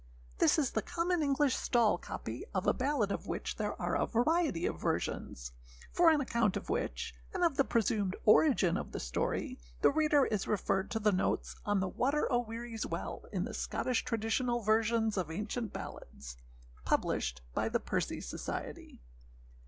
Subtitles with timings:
[0.39, 4.07] [THIS is the common English stall copy of a ballad of which there are a
[4.07, 5.51] variety of versions,
[5.91, 10.25] for an account of which, and of the presumed origin of the story, the reader
[10.25, 14.61] is referred to the notes on the Water oâ Wearieâs Well, in the Scottish Traditional
[14.61, 16.35] Versions of Ancient Ballads,
[16.83, 19.03] published by the Percy Society.